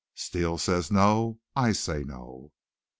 Steele 0.15 0.57
says 0.57 0.89
no. 0.89 1.37
I 1.55 1.73
say 1.73 2.03
no." 2.03 2.53